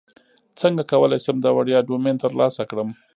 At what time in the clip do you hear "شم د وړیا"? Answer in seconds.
1.25-1.79